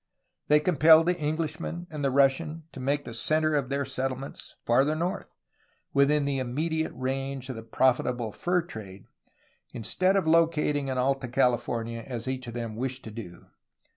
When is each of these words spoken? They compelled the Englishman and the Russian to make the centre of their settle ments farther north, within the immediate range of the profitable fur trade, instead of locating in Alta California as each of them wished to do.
They 0.47 0.59
compelled 0.59 1.05
the 1.05 1.19
Englishman 1.19 1.85
and 1.91 2.03
the 2.03 2.09
Russian 2.09 2.63
to 2.71 2.79
make 2.79 3.05
the 3.05 3.13
centre 3.13 3.53
of 3.53 3.69
their 3.69 3.85
settle 3.85 4.17
ments 4.17 4.55
farther 4.65 4.95
north, 4.95 5.27
within 5.93 6.25
the 6.25 6.39
immediate 6.39 6.91
range 6.95 7.49
of 7.49 7.55
the 7.55 7.61
profitable 7.61 8.31
fur 8.31 8.63
trade, 8.63 9.05
instead 9.73 10.15
of 10.15 10.25
locating 10.25 10.87
in 10.87 10.97
Alta 10.97 11.27
California 11.27 11.99
as 12.03 12.27
each 12.27 12.47
of 12.47 12.55
them 12.55 12.75
wished 12.75 13.03
to 13.03 13.11
do. 13.11 13.45